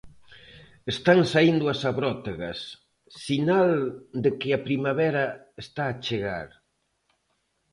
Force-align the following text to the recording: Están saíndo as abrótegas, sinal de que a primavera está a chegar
Están 0.93 1.19
saíndo 1.31 1.65
as 1.73 1.81
abrótegas, 1.91 2.59
sinal 3.23 3.71
de 4.23 4.31
que 4.39 4.49
a 4.53 4.63
primavera 4.67 5.25
está 5.63 5.83
a 5.89 5.97
chegar 6.05 6.49